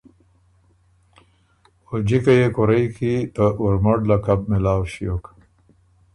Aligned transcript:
او 1.87 1.93
جکه 2.07 2.33
يې 2.39 2.47
کورئ 2.55 2.85
کی 2.95 3.13
ته 3.35 3.45
اورمړ 3.61 3.97
لقب 4.09 4.39
مېلاؤ 4.49 4.81
ݭیوک۔ 4.91 5.25